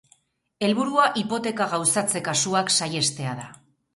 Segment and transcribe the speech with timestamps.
[0.67, 3.49] Helburua hipoteka gauzatze-kasuak saihestea da.